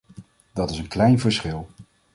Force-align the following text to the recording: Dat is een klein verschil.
Dat 0.53 0.69
is 0.69 0.77
een 0.77 0.87
klein 0.87 1.19
verschil. 1.19 1.67